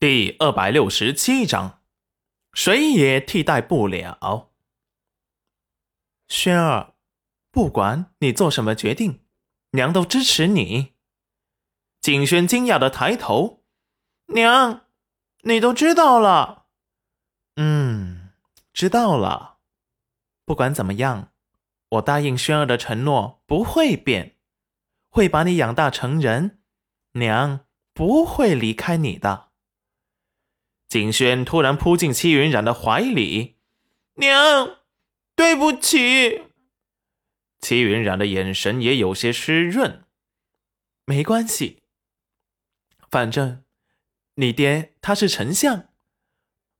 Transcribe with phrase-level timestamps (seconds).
[0.00, 1.82] 第二百六十七章，
[2.54, 4.50] 谁也替代不了。
[6.26, 6.94] 轩儿，
[7.50, 9.20] 不管你做什么决定，
[9.72, 10.94] 娘都支持你。
[12.00, 13.62] 景轩惊讶的抬头，
[14.28, 14.86] 娘，
[15.42, 16.64] 你都知道了？
[17.56, 18.30] 嗯，
[18.72, 19.58] 知道了。
[20.46, 21.30] 不管怎么样，
[21.90, 24.38] 我答应轩儿的承诺不会变，
[25.10, 26.62] 会把你养大成人，
[27.12, 29.49] 娘不会离开你的。
[30.90, 33.58] 景轩突然扑进戚云染的怀里，
[34.14, 34.78] 娘，
[35.36, 36.42] 对不起。
[37.60, 40.02] 戚云染的眼神也有些湿润。
[41.04, 41.84] 没关系，
[43.08, 43.62] 反正
[44.34, 45.90] 你爹他是丞相，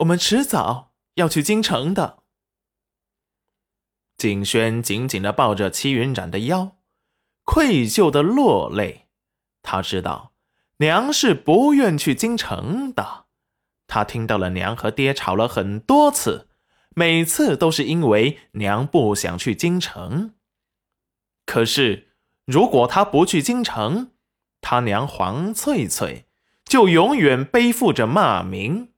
[0.00, 2.24] 我们迟早要去京城的。
[4.18, 6.76] 景轩紧紧的抱着戚云染的腰，
[7.44, 9.08] 愧疚的落泪。
[9.62, 10.34] 他知道
[10.76, 13.23] 娘是不愿去京城的。
[13.86, 16.48] 他听到了娘和爹吵了很多次，
[16.94, 20.34] 每次都是因为娘不想去京城。
[21.44, 22.08] 可是，
[22.46, 24.12] 如果他不去京城，
[24.60, 26.26] 他娘黄翠翠
[26.64, 28.92] 就永远背负着骂名。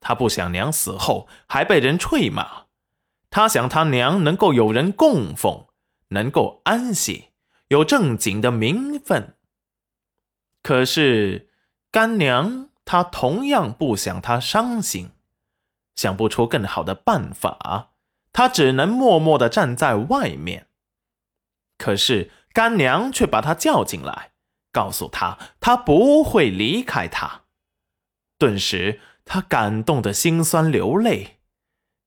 [0.00, 2.64] 他不想娘死后还被人唾骂，
[3.28, 5.66] 他想他娘能够有人供奉，
[6.08, 7.26] 能够安息，
[7.68, 9.36] 有正经的名分。
[10.62, 11.50] 可是，
[11.90, 12.69] 干娘。
[12.90, 15.12] 他同样不想他伤心，
[15.94, 17.90] 想不出更好的办法，
[18.32, 20.66] 他只能默默的站在外面。
[21.78, 24.32] 可是干娘却把他叫进来，
[24.72, 27.42] 告诉他他不会离开他。
[28.36, 31.38] 顿时，他感动的心酸流泪。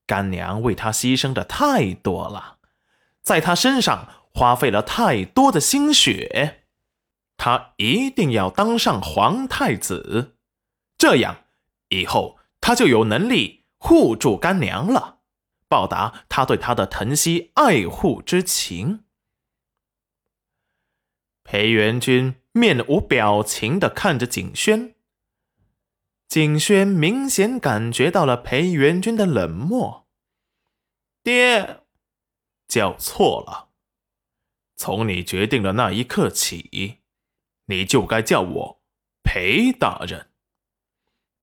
[0.06, 2.58] 干娘为他牺牲的太多了，
[3.22, 6.66] 在他身上花费了太多的心血，
[7.38, 10.32] 他一定要当上皇太子。
[10.96, 11.44] 这样，
[11.88, 15.20] 以后他就有能力护住干娘了，
[15.68, 19.04] 报答他对他的疼惜爱护之情。
[21.42, 24.94] 裴元君面无表情的看着景轩，
[26.26, 30.08] 景轩明显感觉到了裴元君的冷漠。
[31.22, 31.82] 爹，
[32.66, 33.70] 叫错了，
[34.74, 37.00] 从你决定的那一刻起，
[37.66, 38.82] 你就该叫我
[39.22, 40.33] 裴大人。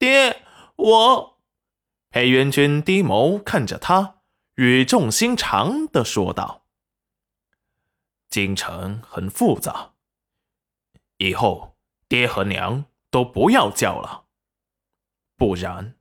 [0.01, 0.41] 爹，
[0.77, 1.37] 我。
[2.09, 4.23] 裴元君低眸看着他，
[4.55, 6.65] 语重心长的说道
[8.27, 9.93] ：“京城很复杂，
[11.17, 14.25] 以后爹和娘都不要叫了，
[15.37, 15.95] 不然，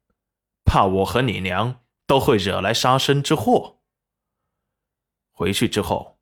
[0.65, 3.83] 怕我和你娘都会惹来杀身之祸。
[5.31, 6.19] 回去之后，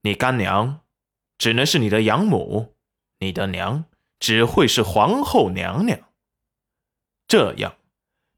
[0.00, 0.80] 你干娘
[1.38, 2.74] 只能是你的养母，
[3.20, 3.84] 你的娘
[4.18, 5.96] 只会是皇后娘娘。”
[7.30, 7.76] 这样，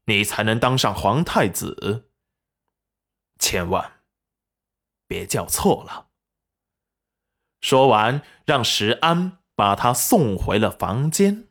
[0.05, 2.11] 你才能当上皇太子。
[3.39, 4.03] 千万
[5.07, 6.09] 别叫错了。
[7.59, 11.47] 说完，让石安把他送回了房间。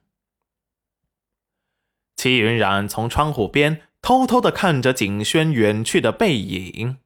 [2.14, 6.98] 戚云染从窗户边偷偷的看着景轩远去的背影。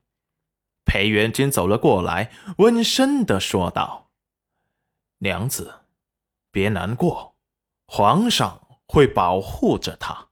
[0.84, 4.10] 裴元君走了过来，温声的说道
[5.20, 5.76] ：“娘子，
[6.50, 7.36] 别难过，
[7.86, 10.28] 皇上。”会保护着他，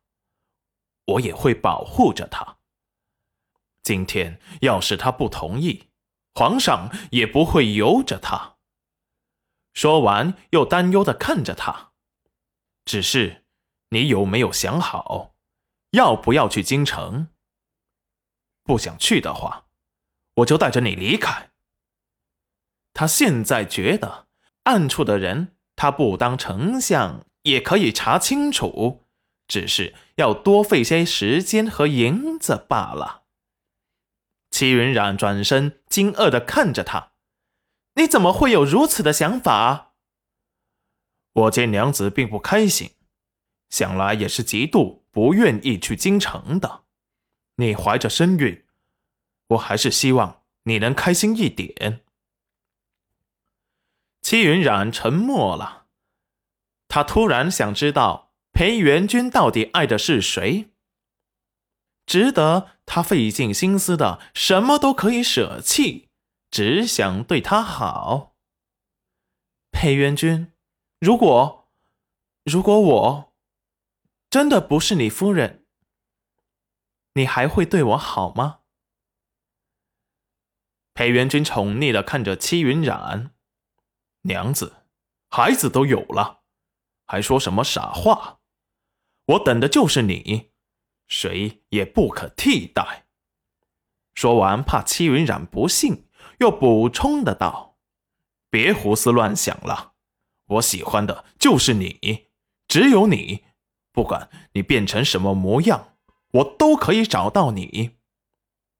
[1.06, 2.58] 我也会保护着他。
[3.82, 5.90] 今天要是他不同意，
[6.34, 8.56] 皇上也不会由着他。
[9.72, 11.92] 说完，又担忧的看着他。
[12.84, 13.44] 只是，
[13.90, 15.34] 你有没有想好，
[15.90, 17.28] 要不要去京城？
[18.62, 19.66] 不想去的话，
[20.36, 21.50] 我就带着你离开。
[22.94, 24.28] 他现在觉得，
[24.62, 27.26] 暗处的人，他不当丞相。
[27.44, 29.06] 也可以查清楚，
[29.48, 33.22] 只是要多费些时间和银子罢了。
[34.50, 37.12] 齐云染转身，惊愕的看着他
[37.96, 39.94] ：“你怎么会有如此的想法？”
[41.34, 42.92] 我见娘子并不开心，
[43.68, 46.84] 想来也是极度不愿意去京城的。
[47.56, 48.64] 你怀着身孕，
[49.48, 52.02] 我还是希望你能开心一点。
[54.22, 55.83] 齐云染沉默了。
[56.88, 60.70] 他突然想知道裴元君到底爱的是谁，
[62.06, 66.08] 值得他费尽心思的，什么都可以舍弃，
[66.50, 68.36] 只想对他好。
[69.72, 70.52] 裴元君，
[71.00, 71.68] 如果
[72.44, 73.34] 如果我
[74.30, 75.66] 真的不是你夫人，
[77.14, 78.60] 你还会对我好吗？
[80.92, 83.34] 裴元君宠溺的看着戚云染，
[84.22, 84.76] 娘子，
[85.28, 86.43] 孩子都有了。
[87.14, 88.40] 还说什么傻话？
[89.26, 90.50] 我等的就是你，
[91.06, 93.06] 谁也不可替代。
[94.16, 96.08] 说完，怕戚云染不信，
[96.40, 97.78] 又补充的道
[98.50, 99.92] ：“别胡思乱想了，
[100.46, 102.26] 我喜欢的就是你，
[102.66, 103.44] 只有你，
[103.92, 105.96] 不管你变成什么模样，
[106.32, 107.92] 我都可以找到你。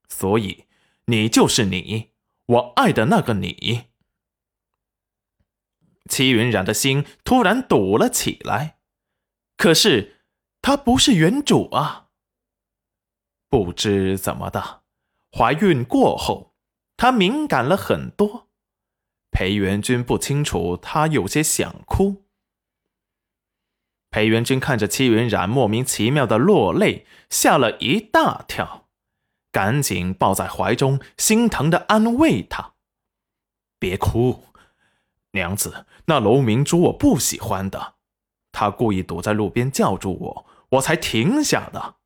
[0.08, 0.64] 所以，
[1.04, 2.10] 你就是你，
[2.46, 3.84] 我爱的那个你。”
[6.10, 8.78] 戚云染的心突然堵了起来，
[9.56, 10.22] 可是
[10.60, 12.08] 他不是原主啊！
[13.48, 14.82] 不知怎么的。
[15.30, 16.54] 怀孕过后，
[16.96, 18.48] 她敏感了很多。
[19.30, 22.24] 裴元君不清楚，她有些想哭。
[24.10, 28.88] 裴元君看着戚云染莫名其妙的落泪，吓了一大跳，
[29.50, 32.74] 赶紧抱在怀中，心疼的安慰她
[33.80, 34.44] ：“别哭，
[35.34, 37.94] 娘子，那楼明珠我不喜欢的，
[38.50, 41.96] 他故意堵在路边叫住我，我才停下的。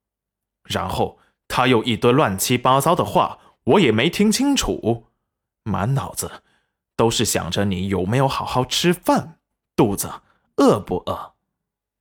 [0.64, 1.18] 然后。”
[1.50, 5.06] 他又一堆乱七八糟的话，我也没听清楚，
[5.62, 6.42] 满脑子
[6.94, 9.38] 都是想着你有没有好好吃饭，
[9.74, 10.20] 肚子
[10.56, 11.32] 饿不饿。